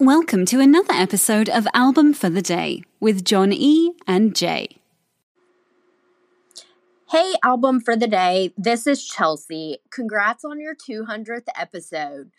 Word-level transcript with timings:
Welcome 0.00 0.46
to 0.46 0.60
another 0.60 0.92
episode 0.92 1.48
of 1.48 1.66
Album 1.74 2.14
for 2.14 2.30
the 2.30 2.40
Day 2.40 2.84
with 3.00 3.24
John 3.24 3.52
E. 3.52 3.94
and 4.06 4.32
Jay. 4.32 4.76
Hey, 7.10 7.34
album 7.42 7.80
for 7.80 7.96
the 7.96 8.06
day. 8.06 8.54
This 8.56 8.86
is 8.86 9.04
Chelsea. 9.04 9.78
Congrats 9.90 10.44
on 10.44 10.60
your 10.60 10.76
200th 10.76 11.48
episode. 11.56 12.30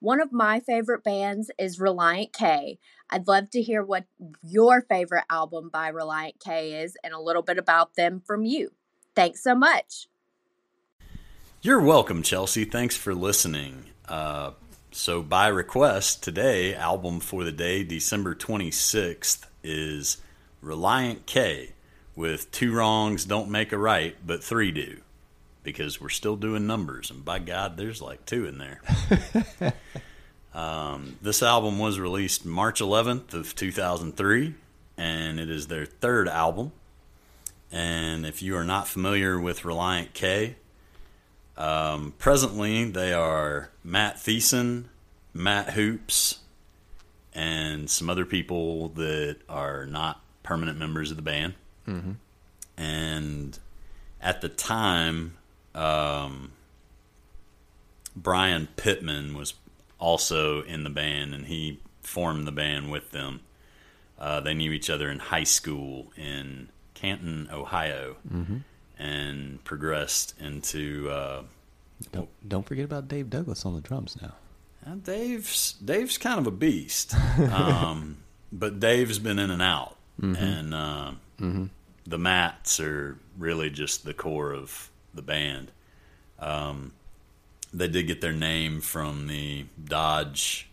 One 0.00 0.20
of 0.20 0.30
my 0.30 0.60
favorite 0.60 1.02
bands 1.02 1.50
is 1.58 1.78
Relient 1.78 2.34
K. 2.34 2.78
I'd 3.08 3.26
love 3.26 3.48
to 3.52 3.62
hear 3.62 3.82
what 3.82 4.04
your 4.42 4.82
favorite 4.82 5.24
album 5.30 5.70
by 5.72 5.90
Relient 5.90 6.38
K 6.38 6.82
is 6.82 6.98
and 7.02 7.14
a 7.14 7.18
little 7.18 7.40
bit 7.40 7.56
about 7.56 7.94
them 7.94 8.20
from 8.26 8.44
you. 8.44 8.72
Thanks 9.14 9.42
so 9.42 9.54
much. 9.54 10.08
You're 11.62 11.80
welcome, 11.80 12.22
Chelsea. 12.22 12.66
Thanks 12.66 12.94
for 12.94 13.14
listening. 13.14 13.86
Uh, 14.06 14.50
so, 14.96 15.20
by 15.20 15.48
request, 15.48 16.22
today, 16.22 16.74
album 16.74 17.20
for 17.20 17.44
the 17.44 17.52
day, 17.52 17.84
December 17.84 18.34
26th, 18.34 19.44
is 19.62 20.22
Relient 20.64 21.26
K 21.26 21.74
with 22.14 22.50
Two 22.50 22.74
Wrongs 22.74 23.26
Don't 23.26 23.50
Make 23.50 23.72
a 23.72 23.78
Right, 23.78 24.16
but 24.26 24.42
Three 24.42 24.70
Do. 24.70 25.02
Because 25.62 26.00
we're 26.00 26.08
still 26.08 26.36
doing 26.36 26.66
numbers, 26.66 27.10
and 27.10 27.22
by 27.26 27.40
God, 27.40 27.76
there's 27.76 28.00
like 28.00 28.24
two 28.24 28.46
in 28.46 28.56
there. 28.56 28.80
um, 30.54 31.18
this 31.20 31.42
album 31.42 31.78
was 31.78 32.00
released 32.00 32.46
March 32.46 32.80
11th 32.80 33.34
of 33.34 33.54
2003, 33.54 34.54
and 34.96 35.38
it 35.38 35.50
is 35.50 35.66
their 35.66 35.84
third 35.84 36.26
album. 36.26 36.72
And 37.70 38.24
if 38.24 38.40
you 38.40 38.56
are 38.56 38.64
not 38.64 38.88
familiar 38.88 39.38
with 39.38 39.60
Relient 39.60 40.14
K, 40.14 40.56
um, 41.56 42.14
presently, 42.18 42.84
they 42.90 43.12
are 43.12 43.70
Matt 43.82 44.16
Thiessen, 44.16 44.84
Matt 45.32 45.70
Hoopes, 45.70 46.40
and 47.34 47.88
some 47.90 48.10
other 48.10 48.24
people 48.24 48.88
that 48.90 49.36
are 49.48 49.86
not 49.86 50.20
permanent 50.42 50.78
members 50.78 51.10
of 51.10 51.16
the 51.16 51.22
band. 51.22 51.54
Mm-hmm. 51.86 52.12
And 52.76 53.58
at 54.20 54.40
the 54.40 54.48
time, 54.48 55.36
um, 55.74 56.52
Brian 58.14 58.68
Pittman 58.76 59.36
was 59.36 59.54
also 59.98 60.62
in 60.62 60.84
the 60.84 60.90
band, 60.90 61.34
and 61.34 61.46
he 61.46 61.80
formed 62.02 62.46
the 62.46 62.52
band 62.52 62.90
with 62.90 63.10
them. 63.10 63.40
Uh, 64.18 64.40
they 64.40 64.54
knew 64.54 64.72
each 64.72 64.88
other 64.88 65.10
in 65.10 65.18
high 65.18 65.44
school 65.44 66.12
in 66.16 66.68
Canton, 66.94 67.48
Ohio, 67.52 68.16
Mm-hmm. 68.30 68.56
And 68.98 69.62
progressed 69.64 70.34
into. 70.40 71.08
Uh, 71.10 71.42
Don't 72.12 72.28
don't 72.48 72.66
forget 72.66 72.84
about 72.84 73.08
Dave 73.08 73.30
Douglas 73.30 73.64
on 73.64 73.74
the 73.74 73.80
drums 73.80 74.16
now. 74.20 74.34
uh, 74.86 74.94
Dave's 74.96 75.72
Dave's 75.84 76.18
kind 76.18 76.38
of 76.38 76.46
a 76.46 76.50
beast, 76.50 77.14
um, 77.52 78.18
but 78.52 78.78
Dave's 78.80 79.18
been 79.18 79.38
in 79.38 79.50
and 79.50 79.62
out, 79.62 79.96
and 80.20 80.74
uh, 80.74 81.12
the 82.06 82.18
Mats 82.18 82.80
are 82.80 83.18
really 83.38 83.70
just 83.70 84.04
the 84.04 84.14
core 84.14 84.52
of 84.52 84.90
the 85.14 85.22
band. 85.22 85.70
Um, 86.38 86.92
they 87.72 87.88
did 87.88 88.06
get 88.06 88.20
their 88.20 88.32
name 88.32 88.80
from 88.80 89.26
the 89.26 89.66
Dodge 89.82 90.68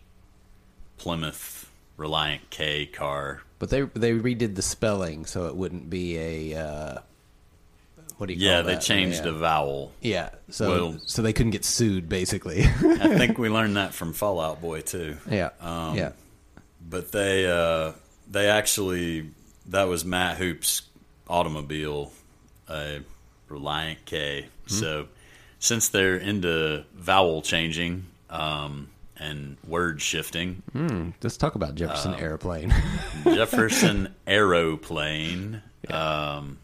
Plymouth 0.98 1.70
Reliant 1.96 2.48
K 2.50 2.86
car. 2.86 3.42
But 3.58 3.70
they 3.70 3.82
they 3.82 4.12
redid 4.12 4.54
the 4.56 4.62
spelling 4.62 5.24
so 5.26 5.46
it 5.46 5.56
wouldn't 5.56 5.88
be 5.90 6.18
a 6.52 6.54
uh, 6.66 6.98
what 8.18 8.26
do 8.28 8.34
you 8.34 8.46
Yeah, 8.46 8.62
call 8.62 8.64
they 8.72 8.76
changed 8.78 9.24
yeah. 9.24 9.30
a 9.30 9.32
vowel. 9.32 9.92
Yeah, 10.00 10.30
so 10.50 10.68
Well- 10.70 11.00
so 11.06 11.22
they 11.22 11.32
couldn't 11.32 11.52
get 11.52 11.64
sued 11.64 12.08
basically. 12.08 12.62
I 12.64 13.16
think 13.18 13.38
we 13.38 13.48
learned 13.48 13.76
that 13.76 13.94
from 13.94 14.12
Fall 14.12 14.40
Out 14.40 14.60
Boy 14.60 14.80
too. 14.82 15.16
yeah, 15.30 15.50
Um, 15.60 15.96
yeah. 15.96 16.12
but 16.88 17.12
they 17.12 17.46
uh, 17.46 17.92
they 18.30 18.48
actually 18.48 19.30
that 19.68 19.84
was 19.84 20.04
Matt 20.04 20.36
Hoopes' 20.38 20.82
automobile, 21.28 22.12
a 22.68 23.00
Reliant 23.48 24.04
K. 24.04 24.46
So 24.66 25.08
since 25.58 25.88
they're 25.88 26.16
into 26.16 26.84
vowel 26.94 27.40
changing 27.42 28.04
um, 28.30 28.88
and 29.18 29.56
word 29.66 30.00
shifting, 30.02 30.62
Hmm, 30.72 31.10
let's 31.22 31.36
talk 31.38 31.54
about 31.54 31.74
Jefferson 31.74 32.14
uh, 32.14 32.18
Airplane. 32.18 32.74
Jefferson 33.24 34.14
Aeroplane. 34.26 35.62
Um, 35.88 36.58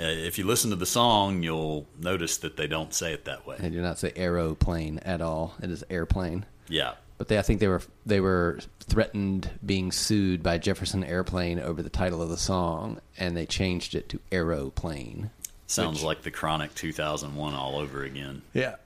uh, 0.00 0.04
if 0.04 0.38
you 0.38 0.44
listen 0.46 0.70
to 0.70 0.76
the 0.76 0.86
song, 0.86 1.42
you'll 1.42 1.86
notice 1.98 2.38
that 2.38 2.56
they 2.56 2.66
don't 2.66 2.92
say 2.94 3.12
it 3.12 3.24
that 3.26 3.46
way. 3.46 3.56
they 3.60 3.70
do 3.70 3.80
not 3.82 3.98
say 3.98 4.12
aeroplane 4.16 4.98
at 5.00 5.20
all. 5.20 5.54
It 5.62 5.70
is 5.70 5.84
airplane. 5.90 6.46
Yeah, 6.68 6.94
But 7.18 7.28
they, 7.28 7.38
I 7.38 7.42
think 7.42 7.60
they 7.60 7.68
were 7.68 7.82
they 8.06 8.20
were 8.20 8.58
threatened 8.80 9.50
being 9.64 9.92
sued 9.92 10.42
by 10.42 10.58
Jefferson 10.58 11.04
Airplane 11.04 11.58
over 11.60 11.82
the 11.82 11.90
title 11.90 12.20
of 12.22 12.28
the 12.28 12.36
song, 12.36 13.00
and 13.18 13.36
they 13.36 13.46
changed 13.46 13.94
it 13.94 14.08
to 14.10 14.20
Aeroplane. 14.32 15.30
sounds 15.66 16.02
like 16.02 16.22
the 16.22 16.30
Chronic 16.30 16.74
2001 16.74 17.54
all 17.54 17.76
over 17.78 18.02
again. 18.04 18.42
Yeah, 18.52 18.76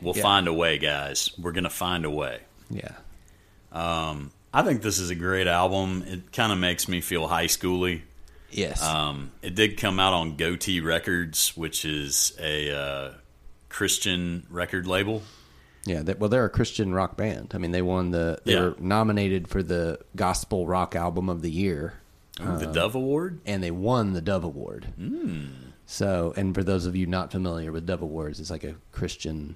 We'll 0.00 0.16
Yeah. 0.16 0.22
find 0.22 0.46
a 0.48 0.52
way, 0.52 0.78
guys. 0.78 1.30
We're 1.38 1.52
gonna 1.52 1.70
find 1.70 2.04
a 2.04 2.10
way. 2.10 2.40
yeah. 2.70 2.92
I 3.72 4.62
think 4.62 4.80
this 4.82 4.98
is 4.98 5.10
a 5.10 5.14
great 5.14 5.46
album. 5.46 6.02
It 6.06 6.32
kind 6.32 6.50
of 6.52 6.58
makes 6.58 6.88
me 6.88 7.00
feel 7.00 7.26
high 7.28 7.46
schooly. 7.46 8.02
Yes. 8.50 8.82
Um, 8.82 9.32
it 9.42 9.54
did 9.54 9.76
come 9.76 9.98
out 10.00 10.12
on 10.14 10.36
Gotee 10.36 10.82
Records, 10.84 11.56
which 11.56 11.84
is 11.84 12.32
a 12.40 12.70
uh, 12.74 13.12
Christian 13.68 14.46
record 14.50 14.86
label. 14.86 15.22
Yeah, 15.84 16.02
well, 16.18 16.28
they're 16.28 16.44
a 16.44 16.50
Christian 16.50 16.92
rock 16.94 17.16
band. 17.16 17.52
I 17.54 17.58
mean, 17.58 17.70
they 17.70 17.82
won 17.82 18.10
the 18.10 18.40
they 18.44 18.54
Yeah. 18.54 18.60
were 18.60 18.76
nominated 18.80 19.46
for 19.48 19.62
the 19.62 20.00
Gospel 20.16 20.66
Rock 20.66 20.96
Album 20.96 21.28
of 21.28 21.42
the 21.42 21.50
Year, 21.50 21.94
Ooh, 22.40 22.58
the 22.58 22.66
Dove 22.66 22.94
Award. 22.96 23.40
and 23.46 23.62
they 23.62 23.70
won 23.70 24.12
the 24.12 24.20
Dove 24.20 24.42
Award. 24.44 24.86
Hmm. 24.96 25.46
So, 25.86 26.34
and 26.36 26.52
for 26.54 26.64
those 26.64 26.86
of 26.86 26.96
you 26.96 27.06
not 27.06 27.30
familiar 27.30 27.70
with 27.70 27.86
Dove 27.86 28.02
Awards, 28.02 28.40
it's 28.40 28.50
like 28.50 28.64
a 28.64 28.74
Christian. 28.90 29.54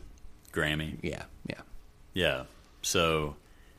Grammy. 0.53 0.99
Yeah, 1.03 1.25
yeah. 1.49 1.61
Yeah. 2.15 2.43
So 2.83 3.35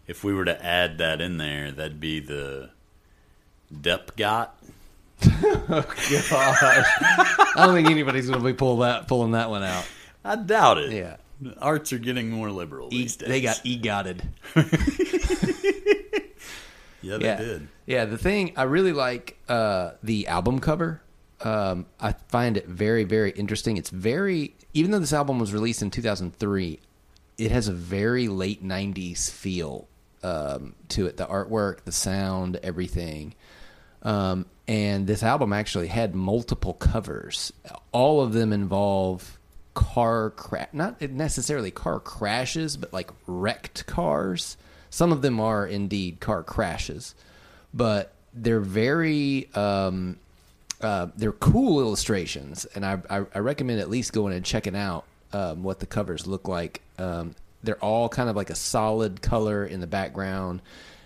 if 0.08 0.24
we 0.24 0.34
were 0.34 0.46
to 0.46 0.66
add 0.66 0.98
that 0.98 1.22
in 1.22 1.38
there, 1.38 1.72
that'd 1.72 2.00
be 2.02 2.20
the 2.20 2.72
Depgot. 3.74 4.50
I 5.70 5.84
don't 7.56 7.74
think 7.76 7.90
anybody's 7.90 8.28
going 8.28 8.40
to 8.40 8.46
be 8.46 8.54
pull 8.54 8.78
that 8.80 9.08
pulling 9.08 9.32
that 9.32 9.50
one 9.50 9.64
out. 9.64 9.88
I 10.24 10.36
doubt 10.36 10.78
it. 10.78 10.92
Yeah, 10.92 11.18
Arts 11.60 11.94
are 11.94 12.00
getting 12.00 12.30
more 12.30 12.52
liberal 12.52 12.88
e- 12.92 13.04
these 13.04 13.16
days. 13.16 13.30
they 13.30 13.42
got 13.42 13.62
egotted. 13.66 14.24
yeah, 17.02 17.18
they 17.18 17.26
yeah. 17.26 17.38
did. 17.38 17.68
Yeah, 17.86 18.06
the 18.06 18.18
thing 18.18 18.54
I 18.56 18.64
really 18.64 18.94
like 18.94 19.38
uh, 19.50 19.92
the 20.04 20.28
album 20.28 20.60
cover. 20.60 21.02
Um, 21.44 21.88
I 22.00 22.14
find 22.28 22.56
it 22.56 22.68
very, 22.68 23.04
very 23.04 23.32
interesting. 23.32 23.78
It's 23.78 23.90
very, 23.90 24.56
even 24.76 24.92
though 24.92 25.00
this 25.00 25.12
album 25.12 25.40
was 25.40 25.52
released 25.54 25.82
in 25.82 25.90
2003, 25.90 26.80
it 27.40 27.52
has 27.52 27.68
a 27.68 27.74
very 27.74 28.28
late 28.28 28.64
90s 28.64 29.32
feel 29.32 29.88
um, 30.22 30.76
to 30.90 31.08
it. 31.08 31.18
The 31.18 31.26
artwork, 31.26 31.84
the 31.84 31.92
sound, 31.92 32.60
everything. 32.62 33.34
Um, 34.04 34.46
and 34.72 35.06
this 35.06 35.22
album 35.22 35.52
actually 35.52 35.88
had 35.88 36.16
multiple 36.16 36.74
covers. 36.74 37.52
All 37.92 38.22
of 38.22 38.32
them 38.32 38.54
involve 38.54 39.38
car 39.74 40.30
crash, 40.30 40.70
not 40.72 41.02
necessarily 41.02 41.72
car 41.72 42.00
crashes, 42.00 42.78
but 42.78 42.94
like 42.94 43.12
wrecked 43.28 43.86
cars. 43.86 44.56
Some 44.90 45.12
of 45.12 45.22
them 45.22 45.42
are 45.42 45.68
indeed 45.68 46.22
car 46.22 46.42
crashes, 46.42 47.16
but 47.74 48.14
they're 48.34 48.62
very 48.62 49.50
um, 49.56 50.18
uh, 50.80 51.08
they're 51.18 51.34
cool 51.34 51.82
illustrations, 51.82 52.64
and 52.74 52.86
I, 52.86 53.00
I, 53.10 53.26
I 53.36 53.40
recommend 53.40 53.82
at 53.82 53.90
least 53.90 54.14
going 54.14 54.34
and 54.34 54.46
checking 54.46 54.78
out 54.78 55.04
um, 55.34 55.64
what 55.64 55.82
the 55.82 55.86
covers 55.86 56.26
look 56.28 56.48
like. 56.48 56.80
Um, 56.98 57.36
they're 57.62 57.84
all 57.84 58.08
kind 58.08 58.30
of 58.30 58.38
like 58.38 58.50
a 58.50 58.56
solid 58.56 59.22
color 59.22 59.66
in 59.66 59.82
the 59.82 59.88
background, 59.88 60.62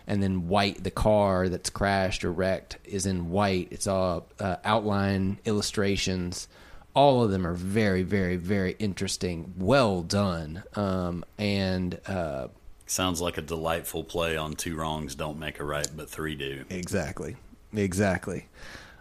and 0.07 0.21
then 0.21 0.47
white. 0.47 0.83
The 0.83 0.91
car 0.91 1.49
that's 1.49 1.69
crashed 1.69 2.23
or 2.23 2.31
wrecked 2.31 2.77
is 2.83 3.05
in 3.05 3.29
white. 3.29 3.69
It's 3.71 3.87
all 3.87 4.27
uh, 4.39 4.57
outline 4.63 5.39
illustrations. 5.45 6.47
All 6.93 7.23
of 7.23 7.31
them 7.31 7.45
are 7.45 7.53
very, 7.53 8.03
very, 8.03 8.37
very 8.37 8.75
interesting. 8.79 9.53
Well 9.57 10.01
done, 10.01 10.63
um, 10.75 11.25
and 11.37 11.99
uh, 12.07 12.47
Sounds 12.87 13.19
like 13.19 13.37
a 13.37 13.41
delightful 13.41 14.03
play 14.03 14.37
on 14.37 14.53
two 14.53 14.75
wrongs 14.75 15.15
don't 15.15 15.39
make 15.39 15.59
a 15.59 15.63
right, 15.63 15.87
but 15.95 16.09
three 16.09 16.35
do. 16.35 16.65
Exactly. 16.69 17.35
Exactly. 17.73 18.47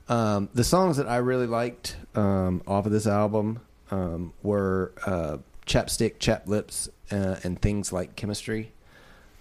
Um, 0.08 0.48
the 0.54 0.64
songs 0.64 0.96
that 0.96 1.06
I 1.06 1.18
really 1.18 1.46
liked 1.46 1.96
um, 2.14 2.62
off 2.66 2.86
of 2.86 2.92
this 2.92 3.06
album 3.06 3.60
um, 3.90 4.32
were 4.42 4.92
uh, 5.06 5.38
Chapstick, 5.66 6.18
Chapped 6.18 6.48
Lips, 6.48 6.88
uh, 7.10 7.36
and 7.44 7.60
things 7.60 7.92
like 7.92 8.16
Chemistry. 8.16 8.72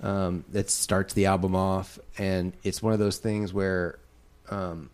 Um, 0.03 0.43
that 0.51 0.69
starts 0.69 1.13
the 1.13 1.27
album 1.27 1.55
off, 1.55 1.97
and 2.17 2.51
it's 2.63 2.83
one 2.83 2.91
of 2.91 2.99
those 2.99 3.17
things 3.17 3.53
where 3.53 3.97
um, 4.51 4.89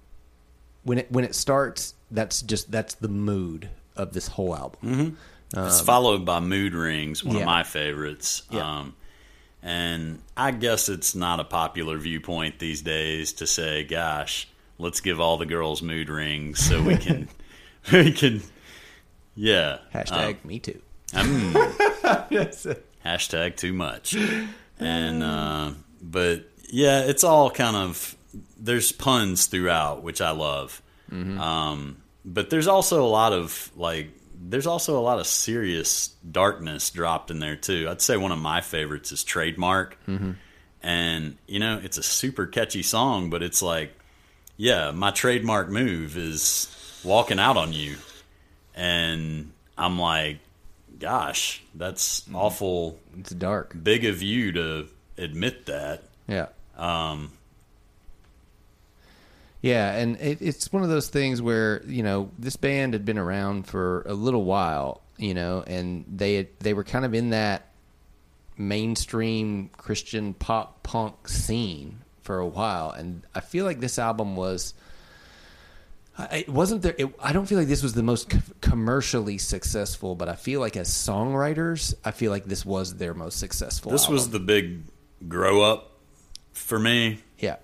when 0.84 1.00
it 1.00 1.12
when 1.12 1.26
it 1.26 1.34
starts, 1.34 1.96
that's 2.12 2.44
just 2.44 2.70
that's 2.72 2.94
the 2.96 3.08
mood 3.08 3.70
of 3.96 4.14
this 4.14 4.28
whole 4.28 4.56
album. 4.56 5.18
It's 5.56 5.82
followed 5.82 6.26
by 6.26 6.40
Mood 6.42 6.76
Rings, 6.76 7.24
one 7.24 7.32
Um, 7.32 7.38
yeah. 7.38 7.42
of 7.44 7.46
my 7.48 7.64
favorites. 7.64 8.44
Yeah. 8.52 8.80
Um, 8.80 8.96
And 9.64 10.22
I 10.38 10.52
guess 10.52 10.88
it's 10.90 11.16
not 11.16 11.40
a 11.40 11.44
popular 11.44 11.98
viewpoint 11.98 12.60
these 12.60 12.82
days 12.84 13.34
to 13.34 13.48
say, 13.48 13.84
"Gosh, 13.84 14.48
let's 14.78 15.02
give 15.02 15.20
all 15.20 15.38
the 15.38 15.48
girls 15.48 15.82
mood 15.82 16.10
rings 16.10 16.60
so 16.60 16.82
we 16.84 16.96
can 16.98 17.28
we 17.92 18.12
can 18.12 18.42
yeah 19.36 19.80
Hashtag 19.94 20.46
me 20.46 20.60
too. 20.60 20.80
um, 21.16 21.54
hashtag 23.06 23.56
too 23.56 23.74
much 23.74 24.16
and 24.80 25.24
uh, 25.24 25.72
but 26.02 26.46
yeah 26.70 27.02
it's 27.02 27.24
all 27.24 27.50
kind 27.52 27.76
of 27.76 28.16
there's 28.58 28.92
puns 28.92 29.48
throughout 29.48 30.04
which 30.04 30.22
i 30.22 30.32
love. 30.32 30.82
Um, 31.12 31.98
but 32.24 32.50
there's 32.52 32.68
also 32.68 33.04
a 33.04 33.10
lot 33.10 33.34
of 33.34 33.72
like 33.76 34.10
there's 34.42 34.68
also 34.68 34.98
a 35.00 35.02
lot 35.02 35.20
of 35.20 35.26
serious 35.28 36.10
darkness 36.32 36.90
dropped 36.92 37.32
in 37.32 37.40
there 37.40 37.56
too. 37.56 37.88
I'd 37.90 38.02
say 38.02 38.16
one 38.16 38.32
of 38.32 38.40
my 38.40 38.62
favorites 38.62 39.12
is 39.12 39.24
trademark. 39.24 39.98
And 40.82 41.38
you 41.48 41.60
know 41.60 41.80
it's 41.84 41.98
a 41.98 42.04
super 42.04 42.46
catchy 42.46 42.84
song 42.84 43.30
but 43.30 43.42
it's 43.44 43.62
like 43.62 43.98
yeah 44.56 44.92
my 44.92 45.12
trademark 45.12 45.70
move 45.70 46.16
is 46.18 46.68
walking 47.04 47.40
out 47.40 47.58
on 47.58 47.74
you. 47.74 47.96
And 48.76 49.52
i'm 49.78 49.98
like 50.00 50.40
gosh 51.00 51.62
that's 51.76 52.24
awful 52.34 53.00
It's 53.18 53.32
dark. 53.32 53.74
big 53.82 54.06
of 54.06 54.22
you 54.22 54.52
to 54.54 54.88
admit 55.18 55.66
that. 55.68 56.04
Yeah. 56.28 56.48
Um, 56.78 57.32
Yeah, 59.62 59.94
and 59.96 60.16
it, 60.22 60.42
it's 60.42 60.72
one 60.72 60.84
of 60.84 60.90
those 60.90 61.10
things 61.10 61.42
where 61.42 61.82
you 61.86 62.04
know 62.04 62.32
this 62.40 62.56
band 62.56 62.94
had 62.94 63.04
been 63.06 63.18
around 63.18 63.68
for 63.68 64.04
a 64.04 64.14
little 64.14 64.44
while, 64.46 65.02
you 65.18 65.34
know, 65.34 65.64
and 65.68 66.06
they 66.08 66.36
had, 66.36 66.48
they 66.60 66.74
were 66.74 66.84
kind 66.86 67.04
of 67.06 67.14
in 67.14 67.32
that 67.32 67.66
mainstream 68.58 69.70
Christian 69.78 70.34
pop 70.34 70.84
punk 70.84 71.28
scene 71.28 72.00
for 72.22 72.40
a 72.40 72.48
while, 72.48 72.92
and 72.92 73.24
I 73.36 73.40
feel 73.42 73.66
like 73.66 73.80
this 73.80 74.00
album 74.00 74.36
was. 74.36 74.74
It 76.34 76.50
wasn't 76.50 76.82
there. 76.82 76.96
It, 76.98 77.08
I 77.22 77.32
don't 77.32 77.46
feel 77.46 77.58
like 77.58 77.70
this 77.70 77.82
was 77.82 77.94
the 77.94 78.04
most 78.04 78.30
commercially 78.70 79.38
successful, 79.38 80.16
but 80.16 80.30
I 80.30 80.36
feel 80.36 80.60
like 80.60 80.78
as 80.78 80.90
songwriters, 80.90 81.96
I 82.06 82.12
feel 82.12 82.32
like 82.32 82.46
this 82.46 82.66
was 82.66 82.96
their 82.96 83.14
most 83.14 83.40
successful. 83.40 83.92
this 83.92 84.08
was 84.08 84.30
the 84.30 84.40
big 84.40 84.82
grow 85.28 85.62
up 85.62 85.92
for 86.54 86.78
me 86.78 87.20
yeah, 87.40 87.58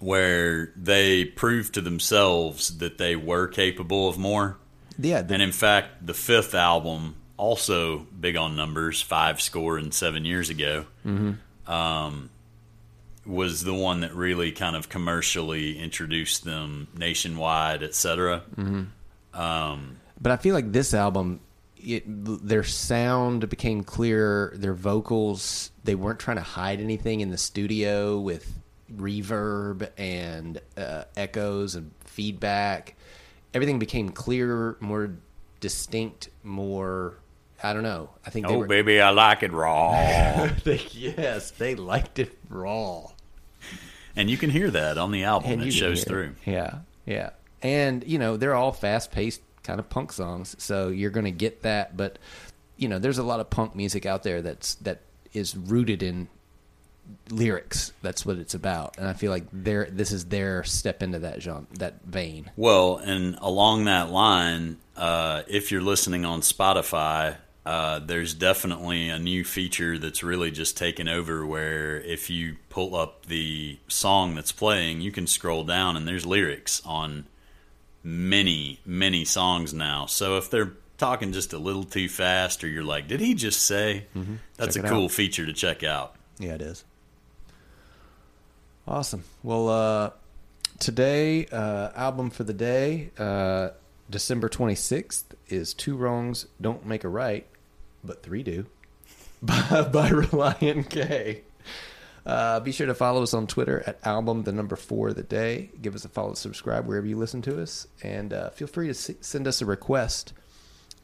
where 0.00 0.72
they 0.76 1.24
proved 1.24 1.74
to 1.74 1.80
themselves 1.80 2.78
that 2.78 2.98
they 2.98 3.16
were 3.16 3.46
capable 3.46 4.08
of 4.08 4.18
more. 4.18 4.58
yeah. 4.98 5.22
The, 5.22 5.34
And 5.34 5.42
in 5.42 5.52
fact, 5.52 6.06
the 6.06 6.14
fifth 6.14 6.54
album, 6.54 7.16
also 7.36 8.06
big 8.20 8.36
on 8.36 8.54
numbers, 8.54 9.00
five 9.00 9.40
score 9.40 9.78
and 9.78 9.94
seven 9.94 10.24
years 10.26 10.50
ago, 10.50 10.84
mm-hmm. 11.06 11.72
um, 11.72 12.28
was 13.24 13.64
the 13.64 13.74
one 13.74 14.00
that 14.00 14.14
really 14.14 14.52
kind 14.52 14.76
of 14.76 14.90
commercially 14.90 15.78
introduced 15.78 16.44
them 16.44 16.88
nationwide, 16.94 17.82
et 17.82 17.90
etc. 17.90 18.42
But 20.20 20.32
I 20.32 20.36
feel 20.36 20.54
like 20.54 20.72
this 20.72 20.92
album, 20.94 21.40
it, 21.76 22.04
their 22.06 22.62
sound 22.64 23.48
became 23.48 23.82
clearer. 23.84 24.52
Their 24.56 24.74
vocals, 24.74 25.70
they 25.84 25.94
weren't 25.94 26.18
trying 26.20 26.36
to 26.36 26.42
hide 26.42 26.80
anything 26.80 27.20
in 27.20 27.30
the 27.30 27.38
studio 27.38 28.18
with 28.20 28.52
reverb 28.94 29.88
and 29.96 30.60
uh, 30.76 31.04
echoes 31.16 31.74
and 31.74 31.90
feedback. 32.04 32.96
Everything 33.54 33.78
became 33.78 34.10
clearer, 34.10 34.76
more 34.80 35.12
distinct, 35.60 36.28
more. 36.42 37.14
I 37.62 37.72
don't 37.72 37.82
know. 37.82 38.10
I 38.26 38.30
think 38.30 38.46
they 38.46 38.54
Oh, 38.54 38.58
were. 38.58 38.66
baby, 38.66 39.00
I 39.00 39.10
like 39.10 39.42
it 39.42 39.52
raw. 39.52 40.48
they, 40.64 40.80
yes, 40.92 41.50
they 41.52 41.74
liked 41.74 42.18
it 42.18 42.36
raw. 42.48 43.06
and 44.16 44.30
you 44.30 44.36
can 44.36 44.50
hear 44.50 44.70
that 44.70 44.98
on 44.98 45.10
the 45.12 45.24
album. 45.24 45.50
And 45.52 45.62
it 45.62 45.72
shows 45.72 46.04
through. 46.04 46.34
it. 46.44 46.50
Yeah, 46.50 46.78
yeah. 47.06 47.30
And 47.62 48.02
you 48.06 48.18
know 48.18 48.36
they're 48.38 48.54
all 48.54 48.72
fast 48.72 49.10
paced 49.12 49.42
kind 49.62 49.80
of 49.80 49.88
punk 49.88 50.12
songs, 50.12 50.56
so 50.58 50.88
you're 50.88 51.10
going 51.10 51.24
to 51.24 51.30
get 51.30 51.62
that. 51.62 51.96
But 51.96 52.18
you 52.76 52.88
know, 52.88 52.98
there's 52.98 53.18
a 53.18 53.22
lot 53.22 53.40
of 53.40 53.50
punk 53.50 53.74
music 53.74 54.06
out 54.06 54.22
there 54.22 54.42
that's 54.42 54.74
that 54.76 55.00
is 55.32 55.56
rooted 55.56 56.02
in 56.02 56.28
lyrics. 57.30 57.92
That's 58.02 58.24
what 58.24 58.36
it's 58.36 58.54
about, 58.54 58.96
and 58.98 59.06
I 59.08 59.12
feel 59.12 59.30
like 59.30 59.44
their 59.52 59.86
this 59.90 60.12
is 60.12 60.26
their 60.26 60.64
step 60.64 61.02
into 61.02 61.20
that 61.20 61.42
genre, 61.42 61.66
that 61.78 62.02
vein. 62.04 62.50
Well, 62.56 62.96
and 62.98 63.36
along 63.40 63.84
that 63.84 64.10
line, 64.10 64.78
uh, 64.96 65.42
if 65.48 65.70
you're 65.70 65.82
listening 65.82 66.24
on 66.24 66.40
Spotify, 66.40 67.36
uh, 67.66 67.98
there's 67.98 68.34
definitely 68.34 69.10
a 69.10 69.18
new 69.18 69.44
feature 69.44 69.98
that's 69.98 70.22
really 70.22 70.50
just 70.50 70.76
taken 70.76 71.08
over 71.08 71.44
where 71.44 72.00
if 72.00 72.30
you 72.30 72.56
pull 72.70 72.96
up 72.96 73.26
the 73.26 73.78
song 73.86 74.34
that's 74.34 74.52
playing, 74.52 75.00
you 75.00 75.12
can 75.12 75.26
scroll 75.26 75.64
down 75.64 75.96
and 75.96 76.08
there's 76.08 76.24
lyrics 76.24 76.80
on 76.86 77.26
many, 78.02 78.80
many 78.84 79.24
songs 79.24 79.72
now. 79.74 80.06
So 80.06 80.36
if 80.36 80.50
they're 80.50 80.72
talking 80.98 81.32
just 81.32 81.52
a 81.52 81.58
little 81.58 81.84
too 81.84 82.08
fast 82.08 82.62
or 82.64 82.68
you're 82.68 82.84
like, 82.84 83.08
did 83.08 83.20
he 83.20 83.34
just 83.34 83.64
say? 83.64 84.06
That's 84.56 84.76
Check 84.76 84.84
a 84.84 84.88
cool 84.88 85.04
out. 85.04 85.10
feature 85.10 85.46
to 85.46 85.52
check 85.52 85.82
out. 85.82 86.14
Yeah, 86.38 86.54
it 86.54 86.62
is. 86.62 86.84
Awesome. 88.86 89.24
Well, 89.42 89.68
uh, 89.68 90.10
today, 90.78 91.46
uh, 91.46 91.90
album 91.94 92.30
for 92.30 92.44
the 92.44 92.52
day, 92.54 93.10
uh, 93.18 93.70
December 94.08 94.48
26th, 94.48 95.24
is 95.48 95.74
Two 95.74 95.96
Wrongs 95.96 96.46
Don't 96.60 96.84
Make 96.86 97.04
a 97.04 97.08
Right, 97.08 97.46
but 98.02 98.22
Three 98.22 98.42
Do, 98.42 98.66
by, 99.42 99.88
by 99.92 100.10
Relient 100.10 100.88
K. 100.90 101.42
Uh, 102.26 102.60
be 102.60 102.70
sure 102.72 102.86
to 102.86 102.94
follow 102.94 103.22
us 103.22 103.32
on 103.34 103.46
Twitter 103.46 103.82
at 103.86 103.98
album 104.06 104.42
the 104.42 104.52
number 104.52 104.76
four 104.76 105.08
of 105.08 105.16
the 105.16 105.22
day. 105.22 105.70
Give 105.80 105.94
us 105.94 106.04
a 106.04 106.08
follow, 106.08 106.34
subscribe 106.34 106.86
wherever 106.86 107.06
you 107.06 107.16
listen 107.16 107.40
to 107.42 107.60
us, 107.62 107.86
and 108.02 108.32
uh, 108.32 108.50
feel 108.50 108.68
free 108.68 108.86
to 108.86 108.90
s- 108.90 109.10
send 109.20 109.48
us 109.48 109.62
a 109.62 109.66
request 109.66 110.32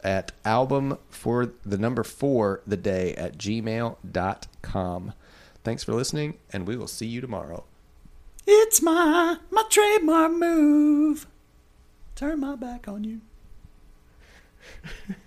at 0.03 0.31
album 0.45 0.97
for 1.09 1.51
the 1.65 1.77
number 1.77 2.03
four 2.03 2.61
the 2.67 2.77
day 2.77 3.13
at 3.15 3.37
gmail.com. 3.37 5.13
Thanks 5.63 5.83
for 5.83 5.93
listening, 5.93 6.37
and 6.53 6.67
we 6.67 6.77
will 6.77 6.87
see 6.87 7.07
you 7.07 7.19
tomorrow. 7.19 7.63
It's 8.45 8.81
my 8.81 9.37
my 9.51 9.63
trademark 9.69 10.31
move. 10.31 11.27
Turn 12.15 12.39
my 12.39 12.55
back 12.55 12.87
on 12.87 13.03
you. 13.03 13.21